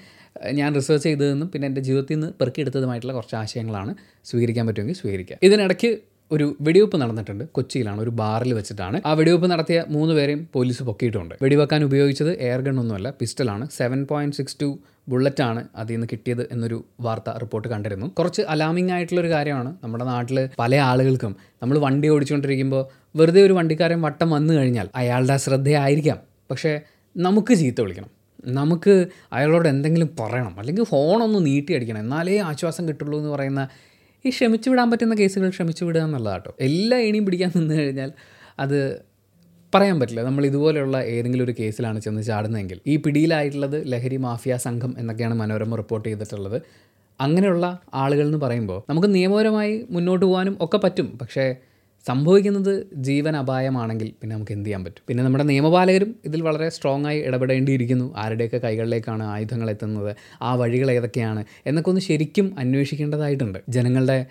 [0.52, 3.94] ഞാൻ റിസർച്ച് ചെയ്തതെന്നും പിന്നെ എന്റെ ജീവിതത്തിൽ നിന്ന് പെറുക്കിയെടുത്തതുമായിട്ടുള്ള കുറച്ച് ആശയങ്ങളാണ്
[4.24, 9.00] സ്വീകരിക്കാൻ പറ്റുമെങ്കിൽ സ്വീകരിക്കുക ഇതിനിടയ്ക്ക് ഒരു വെടിവെപ്പ് നടന്നിട്ടുണ്ട് കൊച്ചിയിലാണ് ഒരു ബാറിൽ വെച്ചിട്ടാണ്.
[9.06, 11.34] ആ വെടിവെപ്പ് നടത്തിയ മൂന്ന് പേരെയും പോലീസ് പൊക്കിയിട്ടുണ്ട്.
[11.42, 16.84] വെടിവെക്കാൻ ഉപയോഗിച്ചത് എയർ ഗൺ ഒന്നുമല്ല പിസ്റ്റലാണ് സെവൻ പോയിന്റ് സിക്സ് ടു ബുള്ളറ്റാണ് അതിൽ നിന്ന് കിട്ടിയത് എന്നൊരു
[17.00, 18.06] വാർത്ത റിപ്പോർട്ട് കണ്ടിരുന്നു.
[18.06, 21.36] കുറച്ച് അലാമിംഗ് ആയിട്ടുള്ള ഒരു കാര്യമാണ് നമ്മുടെ നാട്ടിൽ പല ആളുകൾക്കും.
[21.62, 22.82] നമ്മൾ വണ്ടി ഓടിച്ചുകൊണ്ടിരിക്കുമ്പോൾ
[23.16, 26.18] വെറുതെ ഒരു വണ്ടിക്കാരൻ വട്ടം വന്നു കഴിഞ്ഞാൽ അയാളുടെ ശ്രദ്ധയായിരിക്കാം
[26.50, 26.80] പക്ഷേ
[27.16, 28.10] നമുക്ക് ചീത്ത വിളിക്കണം.
[28.46, 30.54] നമുക്ക് അയാളോട് എന്തെങ്കിലും പറയണം.
[30.58, 31.98] അല്ലെങ്കിൽ ഫോണൊന്ന് നീട്ടി അടിക്കണം.
[31.98, 33.68] എന്നാലേ ആശ്വാസം കിട്ടുള്ളൂ എന്ന് പറയുന്ന
[34.24, 38.12] ഈ ക്ഷമിച്ചു വിടാൻ പറ്റുന്ന കേസുകൾ ക്ഷമിച്ചു വിടുക എന്നുള്ളതാട്ടോ എല്ലാ ഇനിയും പിടിക്കാൻ നിന്ന് കഴിഞ്ഞാൽ
[38.58, 39.02] അത്
[39.74, 40.22] പറയാൻ പറ്റില്ല.
[40.22, 42.80] നമ്മൾ ഇതുപോലെയുള്ള ഏതെങ്കിലും ഒരു കേസിലാണ് ചെന്ന് ചാടുന്നതെങ്കിൽ.
[42.86, 46.62] ഈ പിടിയിലായിട്ടുള്ളത് ലഹരി മാഫിയ സംഘം എന്നൊക്കെയാണ് മനോരമ റിപ്പോർട്ട് ചെയ്തിട്ടുള്ളത്.
[47.20, 51.18] അങ്ങനെയുള്ള ആളുകൾ എന്ന് പറയുമ്പോൾ നമുക്ക് നിയമപരമായി മുന്നോട്ട് പോകാനും ഒക്കെ പറ്റും.
[51.20, 51.56] പക്ഷേ
[52.06, 55.02] സംഭവിക്കുന്നത് ജീവൻ അപായമാണെങ്കിൽ പിന്നെ നമുക്ക് എന്ത് ചെയ്യാൻ പറ്റും?
[55.08, 58.14] പിന്നെ നമ്മുടെ നിയമപാലകരും ഇതിൽ വളരെ സ്ട്രോങ് ആയി ഇടപെടേണ്ടിയിരിക്കുന്നു.
[58.16, 60.16] ആരുടെയൊക്കെ കൈകളിലേക്കാണ് ആയുധങ്ങൾ എത്തുന്നത്?
[60.42, 61.44] ആ വഴികൾ ഏതൊക്കെയാണ്?
[61.66, 63.58] എന്നൊക്കെ ഒന്ന് ശരിക്കും അന്വേഷിക്കേണ്ടതായിട്ടുണ്ട്.
[63.68, 64.26] ജനങ്ങളുടെ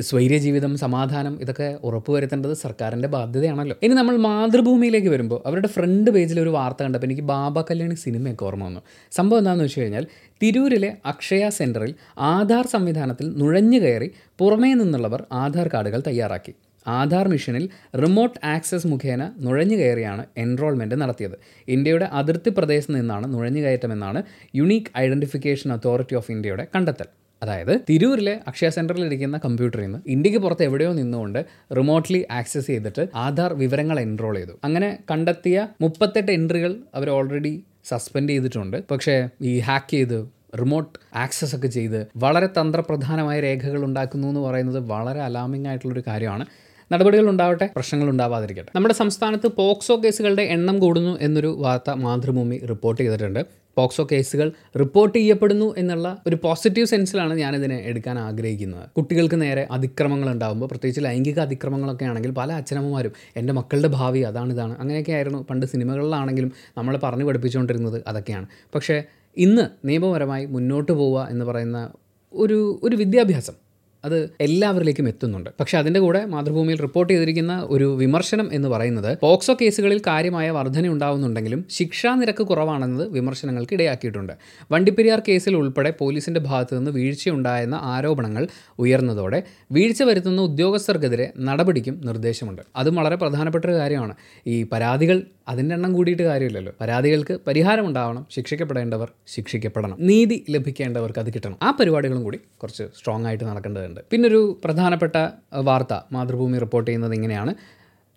[0.00, 3.76] സ്വൈര്യ ജീവിതം സമാധാനം ഇതൊക്കെ ഉറപ്പുവരുത്തേണ്ടത് സർക്കാരിന്റെ ബാധ്യതയാണല്ലോ.
[3.82, 8.64] ഇനി നമ്മൾ മാതൃഭൂമിയിലേക്ക് വരുമ്പോൾ അവരുടെ ഫ്രണ്ട് പേജിൽ ഒരു വാർത്ത കണ്ടപ്പോൾ എനിക്ക് ബാബ കല്യാണി സിനിമയൊക്കെ ഓർമ്മ
[8.64, 8.80] വന്നു.
[9.12, 10.06] സംഭവം എന്താണെന്ന് വെച്ച് കഴിഞ്ഞാൽ
[10.42, 16.54] തിരൂരിലെ അക്ഷയ സെന്ററിൽ ആധാർ സംവിധാനത്തിൽ നുഴഞ്ഞു കയറി പുറമേ നിന്നുള്ളവർ ആധാർ കാർഡുകൾ തയ്യാറാക്കി.
[16.86, 21.36] ആധാർ മിഷനിൽ റിമോട്ട് ആക്സസ് മുഖേന നുഴഞ്ഞു കയറിയാണ് എൻറോൾമെന്റ് നടത്തിയത്.
[21.68, 24.22] ഇന്ത്യയുടെ അതിർത്തി പ്രദേശത്ത് നിന്നാണ് നുഴഞ്ഞുകയറ്റമെന്നാണ്
[24.54, 27.06] യുണീക്ക് ഐഡന്റിഫിക്കേഷൻ അതോറിറ്റി ഓഫ് ഇന്ത്യയുടെ കണ്ടെത്തൽ.
[27.42, 31.46] അതായത് തിരൂരിലെ അക്ഷയ സെന്ററിൽ ഇരിക്കുന്ന കമ്പ്യൂട്ടറിൽ നിന്ന് ഇന്ത്യയ്ക്ക് പുറത്ത് എവിടെയോ നിന്നുകൊണ്ട്
[31.76, 34.58] റിമോട്ട്ലി ആക്സസ് ചെയ്തിട്ട് ആധാർ വിവരങ്ങൾ എൻറോൾ ചെയ്തു.
[34.64, 38.82] അങ്ങനെ കണ്ടെത്തിയ മുപ്പത്തെട്ട് എൻട്രികൾ അവർ ഓൾറെഡി സസ്പെൻഡ് ചെയ്തിട്ടുണ്ട്.
[38.90, 40.28] പക്ഷേ ഈ ഹാക്ക് ചെയ്ത്
[40.60, 46.46] റിമോട്ട് ആക്സസ് ഒക്കെ ചെയ്ത് വളരെ തന്ത്രപ്രധാനമായ രേഖകൾ ഉണ്ടാക്കുന്നു എന്ന് പറയുന്നത് വളരെ അലാമിംഗ് ആയിട്ടുള്ളൊരു കാര്യമാണ്.
[46.92, 47.66] നടപടികൾ ഉണ്ടാവട്ടെ?
[47.76, 48.70] പ്രശ്നങ്ങൾ ഉണ്ടാവാതിരിക്കട്ടെ.
[48.74, 53.62] നമ്മുടെ സംസ്ഥാനത്ത് പോക്സോ കേസുകളുടെ എണ്ണം കൂടുന്നു എന്നൊരു വാർത്ത മാതൃഭൂമി റിപ്പോർട്ട് ചെയ്തിട്ടുണ്ട്.
[53.78, 58.90] പോക്സോ കേസുകൾ റിപ്പോർട്ട് ചെയ്യപ്പെടുന്നു എന്നുള്ള ഒരു പോസിറ്റീവ് സെൻസിലാണ് ഇതിനെ എടുക്കാൻ ആഗ്രഹിക്കുന്നത്.
[58.96, 64.76] കുട്ടികൾക്ക് നേരെ അതിക്രമങ്ങൾ ഉണ്ടാകുമ്പോൾ പ്രത്യേകിച്ച് ലൈംഗിക അതിക്രമങ്ങളൊക്കെ ആണെങ്കിൽ പല അച്ഛനമ്മമാരും എന്റെ മക്കളുടെ ഭാവി അതാണ് ഇതാണ്
[64.80, 68.46] അങ്ങനെയൊക്കെ ആയിരുന്നു പണ്ട് സിനിമകളിലാണെങ്കിലും നമ്മൾ പറഞ്ഞു പഠിപ്പിച്ചുകൊണ്ടിരുന്നത് അതൊക്കെയാണ്.
[68.74, 69.02] പക്ഷേ
[69.36, 71.90] ഇന്ന് നിയമപരമായി മുന്നോട്ട് പോവുക എന്ന് പറയുന്ന
[72.32, 73.61] ഒരു ഒരു വിദ്യാഭ്യാസം
[74.04, 75.50] അത് എല്ലാവരിലേക്കും എത്തുന്നുണ്ട്.
[75.60, 81.64] പക്ഷെ അതിന്റെ കൂടെ മാതൃഭൂമിയിൽ റിപ്പോർട്ട് ചെയ്തിരിക്കുന്ന ഒരു വിമർശനം എന്ന് പറയുന്നത് പോക്സോ കേസുകളിൽ കാര്യമായ വർധന ഉണ്ടാവുന്നുണ്ടെങ്കിലും
[81.70, 84.32] ശിക്ഷാ നിരക്ക് കുറവാണെന്നത് വിമർശനങ്ങൾക്ക് ഇടയാക്കിയിട്ടുണ്ട്.
[84.72, 88.46] വണ്ടിപ്പെരിയാർ കേസിൽ ഉൾപ്പെടെ പോലീസിന്റെ ഭാഗത്തു നിന്ന് വീഴ്ചയുണ്ടായെന്ന ആരോപണങ്ങൾ
[88.78, 89.42] ഉയർന്നതോടെ
[89.72, 92.62] വീഴ്ച വരുത്തുന്ന ഉദ്യോഗസ്ഥർക്കെതിരെ നടപടിക്കും നിർദ്ദേശമുണ്ട്.
[92.76, 94.14] അതും വളരെ പ്രധാനപ്പെട്ട ഒരു കാര്യമാണ്.
[94.46, 96.72] ഈ പരാതികൾ അതിന്റെ എണ്ണം കൂടിയിട്ട് കാര്യമില്ലല്ലോ.
[96.80, 101.56] പരാതികൾക്ക് പരിഹാരം ഉണ്ടാവണം ശിക്ഷിക്കപ്പെടേണ്ടവർ ശിക്ഷിക്കപ്പെടണം നീതി ലഭിക്കേണ്ടവർക്ക് അത് കിട്ടണം.
[101.62, 104.00] ആ പരിപാടികളും കൂടി കുറച്ച് സ്ട്രോങ് ആയിട്ട് നടക്കേണ്ടതുണ്ട്.
[104.10, 107.54] പിന്നൊരു പ്രധാനപ്പെട്ട വാർത്ത മാതൃഭൂമി റിപ്പോർട്ട് ചെയ്യുന്നത് ഇങ്ങനെയാണ്.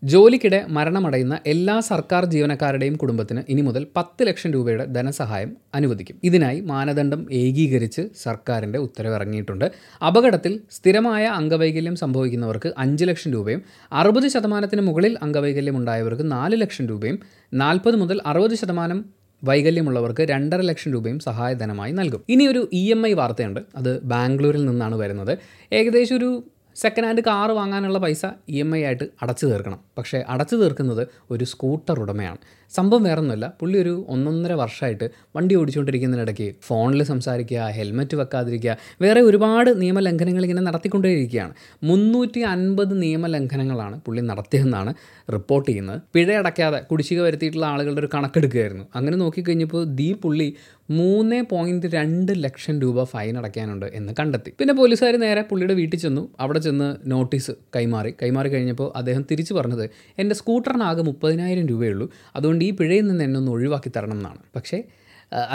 [0.03, 6.17] ജോലിക്കിടെ മരണമടയുന്ന എല്ലാ സർക്കാർ ജീവനക്കാരുടെയും കുടുംബത്തിന് ഇനി മുതൽ പത്ത് ലക്ഷം രൂപയുടെ ധനസഹായം അനുവദിക്കും.
[6.23, 9.65] ഇതിനായി മാനദണ്ഡം ഏകീകരിച്ച് സർക്കാരിന്റെ ഉത്തരവ് ഇറങ്ങിയിട്ടുണ്ട്
[10.07, 13.61] അപകടത്തിൽ സ്ഥിരമായ അംഗവൈകല്യം സംഭവിക്കുന്നവർക്ക് അഞ്ച് ലക്ഷം രൂപയും
[13.93, 17.19] അറുപത് ശതമാനത്തിന് മുകളിൽ അംഗവൈകല്യം ഉണ്ടായവർക്ക് നാല് ലക്ഷം രൂപയും
[17.53, 19.01] നാൽപ്പത് മുതൽ അറുപത് ശതമാനം
[19.43, 22.21] വൈകല്യമുള്ളവർക്ക് രണ്ടര ലക്ഷം രൂപയും സഹായധനമായി നൽകും.
[22.29, 23.59] ഇനി ഒരു ഇ എം ഐ വാർത്തയുണ്ട്.
[23.75, 25.33] അത് ബാംഗ്ലൂരിൽ നിന്നാണ് വരുന്നത്.
[25.73, 26.29] ഏകദേശം ഒരു
[26.75, 29.79] സെക്കൻഡ് ഹാൻഡ് കാറ് വാങ്ങാനുള്ള പൈസ ഇ എം ഐ ആയിട്ട് അടച്ചു തീർക്കണം.
[29.97, 32.37] പക്ഷേ അടച്ചു തീർക്കുന്നത് ഒരു സ്കൂട്ടർ ഉടമയാണ്.
[32.75, 33.53] സംഭവം വേറൊന്നുമല്ല.
[33.59, 41.53] പുള്ളി ഒരു ഒന്നൊന്നര വർഷമായിട്ട് വണ്ടി ഓടിച്ചുകൊണ്ടിരിക്കുന്നതിനിടയ്ക്ക് ഫോണിൽ സംസാരിക്കുക ഹെൽമെറ്റ് വെക്കാതിരിക്കുക വേറെ ഒരുപാട് നിയമലംഘനങ്ങൾ ഇങ്ങനെ നടത്തിക്കൊണ്ടേയിരിക്കുകയാണ്.
[41.83, 44.93] മുന്നൂറ്റി അൻപത് നിയമലംഘനങ്ങളാണ് പുള്ളി നടത്തിയതെന്നാണ്
[45.33, 46.01] റിപ്പോർട്ട് ചെയ്യുന്നത്.
[46.13, 48.85] പിഴ അടയ്ക്കാതെ കുടിശ്ശിക വരുത്തിയിട്ടുള്ള ആളുകളുടെ ഒരു കണക്കെടുക്കുകയായിരുന്നു.
[48.95, 50.55] അങ്ങനെ നോക്കിക്കഴിഞ്ഞപ്പോൾ ദീ പുള്ളി
[50.89, 54.51] മൂന്ന് പോയിന്റ് രണ്ട് ലക്ഷം രൂപ ഫൈൻ അടയ്ക്കാനുണ്ട് എന്ന് കണ്ടെത്തി.
[54.59, 56.29] പിന്നെ പോലീസുകാർ നേരെ പുള്ളിയുടെ വീട്ടിൽ ചെന്നു.
[56.39, 58.13] അവിടെ ചെന്ന് നോട്ടീസ് കൈമാറി.
[58.21, 59.89] കൈമാറി കഴിഞ്ഞപ്പോൾ അദ്ദേഹം തിരിച്ചു പറഞ്ഞത്
[60.19, 62.09] എന്റെ സ്കൂട്ടറിനാകെ മുപ്പതിനായിരം രൂപയുള്ളൂ.
[62.35, 64.37] അതുകൊണ്ട് ഈ പിഴയിൽ നിന്ന് എന്നെ ഒന്ന് ഒഴിവാക്കി തരണം എന്നാണ്.
[64.55, 64.83] പക്ഷേ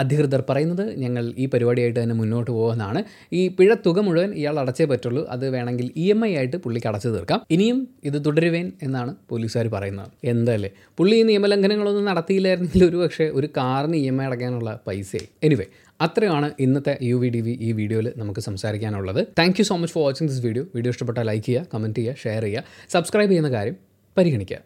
[0.01, 3.01] അധികൃതർ പറയുന്നത് ഞങ്ങൾ ഈ പരിപാടിയായിട്ട് തന്നെ മുന്നോട്ട് പോകുന്നതാണ്.
[3.39, 5.23] ഈ പിഴ തുക മുഴുവൻ ഇയാൾ അടച്ചേ പറ്റുള്ളൂ.
[5.33, 7.41] അത് വേണമെങ്കിൽ ഇ എം ഐ ആയിട്ട് പുള്ളിക്ക് അടച്ചു തീർക്കാം.
[7.55, 10.09] ഇനിയും ഇത് തുടരുവേൻ എന്നാണ് പോലീസുകാർ പറയുന്നത്.
[10.33, 15.67] എന്തല്ലേ പുള്ളി ഈ നിയമലംഘനങ്ങളൊന്നും നടത്തിയില്ലായിരുന്നെങ്കിൽ ഒരു പക്ഷേ ഒരു കാറിന് ഇ എം ഐ അടയ്ക്കാനുള്ള പൈസയെ എനിവേ
[16.05, 19.21] അത്രയാണ് ഇന്നത്തെ യു വി ഡി വി ഈ വീഡിയോയിൽ നമുക്ക് സംസാരിക്കാനുള്ളത്.
[19.39, 22.43] Thank you so much for watching this video video ഇഷ്ടപ്പെട്ടാൽ ലൈക്ക് ചെയ്യുക കമന്റ് ചെയ്യുക ഷെയർ
[22.47, 22.63] ചെയ്യുക
[22.95, 23.77] സബ്സ്ക്രൈബ് ചെയ്യുന്ന കാര്യം
[24.17, 24.59] പരിഗണിക്കുക.